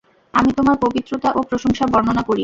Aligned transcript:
আমি 0.33 0.51
তোমার 0.57 0.75
পবিত্রতা 0.81 1.29
ও 1.31 1.39
প্রশংসা 1.49 1.85
বর্ণনা 1.93 2.23
করি। 2.23 2.39